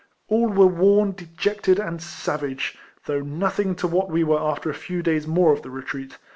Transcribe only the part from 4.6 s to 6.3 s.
a few days more of the retreat.